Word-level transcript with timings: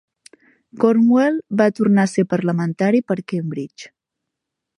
Cromwell 0.83 1.37
va 1.61 1.67
tornar 1.81 2.07
a 2.09 2.11
ser 2.15 2.25
parlamentari 2.33 3.07
per 3.13 3.19
Cambridge. 3.35 3.93